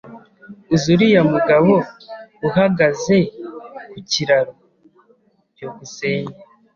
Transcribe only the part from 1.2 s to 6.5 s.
mugabo uhagaze ku kiraro? byukusenge